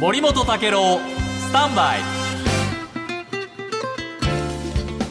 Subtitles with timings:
[0.00, 1.00] 森本武郎
[1.40, 2.00] スタンバイ。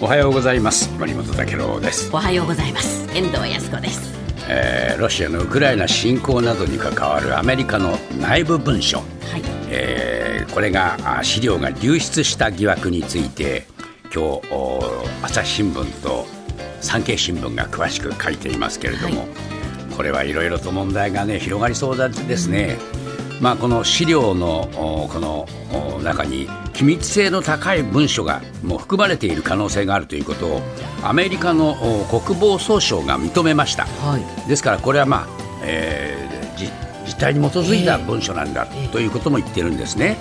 [0.00, 0.88] おはようございます。
[1.00, 3.08] 森本武郎です、おはようございます。
[3.12, 4.14] 遠藤康子です。
[4.48, 9.42] えーロシアのウクライナ侵攻などに関わるアメリカの内部文書、はい。
[9.68, 13.66] えーこれがあ資料が流出した疑惑について
[14.14, 16.24] 今日お朝日新聞と
[16.80, 19.26] 産経新聞が詳しく書いていますけれども、
[19.96, 22.78] これはいろいろと問題がね広がりそうだですね。
[23.40, 25.46] まあ、この資料のおこの
[25.96, 30.60] お中に機密性の高い文書がもう含まれている可能性があるということを
[31.02, 34.48] アメリカのお国防総省が認めました、はい。
[34.48, 35.26] ですからこれは、まあ
[35.62, 36.70] えーじ
[37.06, 38.88] 実態に基づいた文書なんだええ。
[38.88, 40.18] ということも言ってるんですね。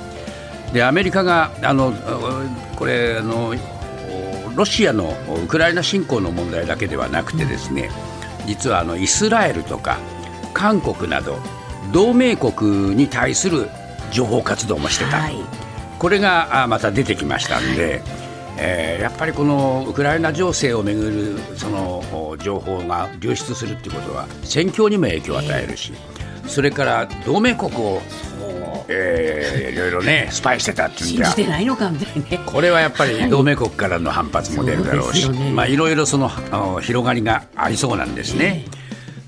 [0.71, 7.89] でアメリカがあのおこれあのおロシアのウクライナ侵攻の問題だけではなくてですね
[8.45, 9.97] 実はあのイスラエルとか
[10.53, 11.37] 韓国など
[11.91, 13.69] 同盟国に対する
[14.11, 15.35] 情報活動もしてた、はい。
[15.99, 18.01] これがあまた出てきましたんで、
[18.57, 25.93] えーやっぱりこのウクライナ情勢をめぐるそのお情報が流出するっていうことは戦況にも影響を与えるし、
[26.47, 28.01] それから同盟国を、
[28.87, 31.25] えーいろいろねスパイしてたっていうんじゃ。
[31.25, 32.39] 信じてないのかみたいね。
[32.45, 35.51] これはやっぱり同盟国からの反発も出るだろうし、そうですよね。
[35.51, 36.29] まあいろいろその
[36.81, 38.65] 広がりがありそうなんですね。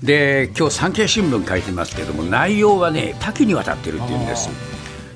[0.02, 4.48] で今日産経新聞書いてますけども内容はね多岐にわたってるっていうんです。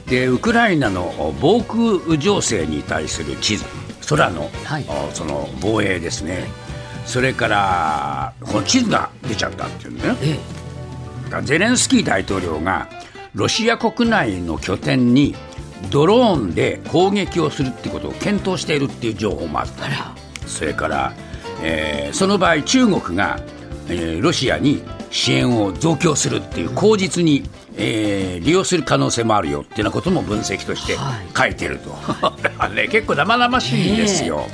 [0.06, 1.62] でウクライナの防
[2.06, 3.64] 空情勢に対する地図
[4.06, 4.84] 空の,、はい。
[5.14, 6.44] その防衛ですね。
[7.06, 10.16] それからこの地図が出ちゃったっていうね。
[10.22, 12.88] えゼレンスキー大統領が
[13.34, 15.34] ロシア国内の拠点に
[15.90, 19.88] ドローンで攻撃をするってことを検討しているっていう情報もあった。
[20.46, 21.12] それから、
[21.62, 23.40] えーその場合中国が、
[23.88, 27.42] えーロシアに支援を増強するっていう口実に、
[27.77, 31.27] えー利用する可能性もあるよっていうなことも分析としてはい。
[31.36, 31.90] 書いてると、
[32.42, 34.46] だからね、結構生々しいんですよ。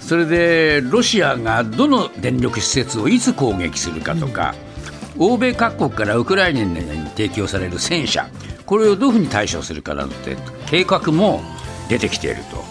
[0.00, 4.54] それでロシアがどの電力施設をいつ攻撃するかとか、
[5.18, 6.74] 欧米各国からウクライナに
[7.10, 8.28] 提供される戦車
[8.66, 10.36] これをどういうふうに対処するかなどって
[10.66, 11.42] 計画も
[11.88, 12.64] 出てきていると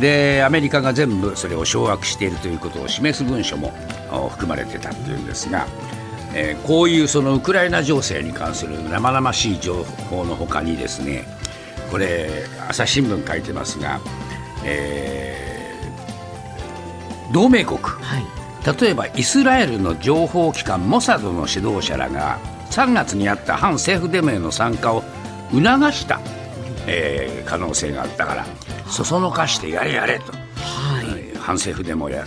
[0.00, 3.72] でアメリカが全部それを掌握しているということを示す文書も
[4.10, 5.66] お含まれてたっていうんですが、
[6.34, 11.24] えーこういうそのウクライナ情勢に関する生々しい情報のほかにですね
[11.90, 14.00] これ朝日新聞書いてますが、
[14.64, 15.48] えー
[17.32, 18.24] 同盟国はい。
[18.80, 22.38] 例えばイスラエルの情報機関モサドの指導者らが
[22.70, 25.02] 3月にあった反政府デモへの参加を
[25.50, 26.20] 促した、
[26.88, 28.46] えー可能性があったから。
[28.88, 31.36] そそのかしてやれやれと、はい。
[31.38, 32.26] 反政府デモや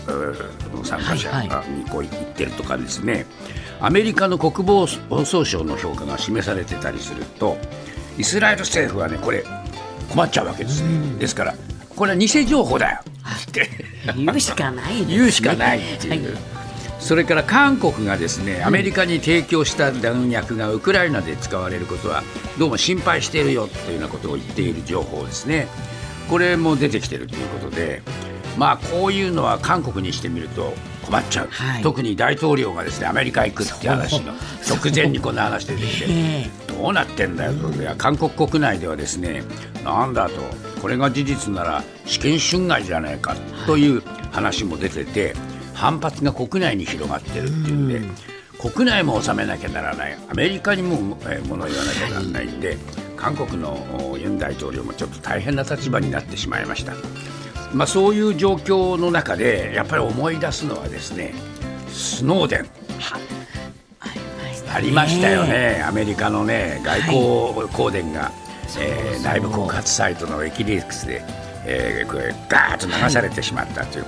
[0.83, 3.25] 参加者はいはにこう言ってるとかですね。
[3.79, 4.87] アメリカの国防
[5.25, 7.57] 総省の評価が示されてたりすると
[8.17, 9.43] イスラエル政府はねこれ
[10.09, 11.55] 困っちゃうわけですね、ですから
[11.95, 12.99] これは偽情報だよ。
[13.49, 13.69] って
[14.15, 15.05] 言うしかないね。
[15.05, 16.50] 言うしかないっていう、はい
[17.01, 22.23] それから韓国がですねアメリカに提供した弾薬がウクライナで使われることは
[22.57, 25.67] どうも心配しているよというようなことを言っている情報ですね。
[26.29, 28.01] これも出てきているということで
[28.57, 30.73] まあこういうのは韓国にしてみると
[31.03, 31.83] 困っちゃう、はい。
[31.83, 34.33] 特に大統領がですねアメリカ行くって話の
[34.69, 39.43] 直前にこんな話出てきてえどうなってんだよと、韓国国内ではですね
[39.83, 40.35] なんだと。
[40.81, 43.35] これが事実なら試験侵害じゃないか
[43.67, 44.01] という
[44.31, 45.35] 話も出てて
[45.81, 48.01] 反発が国内に広がってるっていうんで、
[48.59, 50.17] 国内も収めなきゃならない。
[50.29, 52.77] アメリカにも、えー物を言わなきゃならないんで、
[53.17, 56.93] 韓国のおユン大統領もちょっと大変な立場になってしまいました。
[57.73, 61.33] まあ、そういう状況の中でやっぱり思い出すのはですね
[61.89, 62.65] スノーデン。
[64.73, 68.31] ありましたよね、アメリカのね外交公電が、
[68.79, 71.23] えー内部告発サイトのウィキリークスで、
[71.65, 74.05] えーこれガーッと流されてしまったという、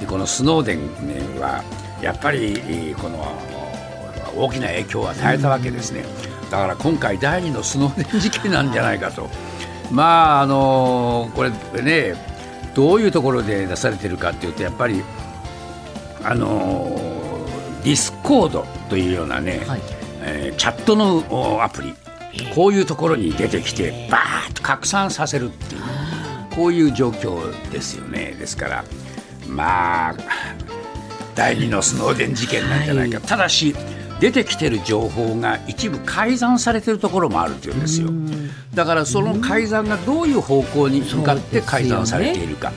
[0.00, 1.62] でこのスノーデン、ね、は
[2.02, 3.18] やっぱりこの
[4.36, 6.04] 大きな影響を与えたわけですね、
[6.50, 9.28] だから今回、第二のスノーデン事件なんじゃないかと。
[9.90, 11.50] まああのこれ
[11.82, 12.14] ね
[12.74, 15.02] どういうところで出されてるかっていうとやっぱり
[16.22, 16.90] あの
[17.84, 19.80] ディスコードというようなね、はい。
[20.22, 21.94] えーチャットのおアプリ。
[22.54, 25.82] こういうところに出てきてバーッと拡散させるっていう。
[26.54, 28.34] こういう状況ですよね。
[28.38, 28.84] ですから
[29.48, 30.14] まあ
[31.34, 33.74] 第二のスノーデン事件なんじゃないか、ただし
[34.20, 38.08] 出てきてる情報が一部改ざんされてるところもあるっていうんですよ。
[38.74, 42.70] だからその改ざんがどういう方向に向かって改ざんされているか。
[42.70, 42.72] っ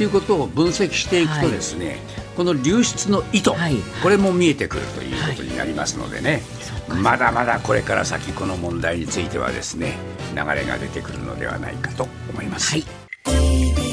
[0.00, 1.98] ていうことを分析していくとですね、
[2.34, 3.76] ここの流出の意図、はい。
[4.02, 6.40] これも見えてくるということになりますのでね、
[6.88, 9.98] まだまだこれから先この問題についてはですね
[10.34, 12.70] 流れが出てくるのではないかと思います。
[12.70, 12.84] はい。
[13.26, 13.89] TBS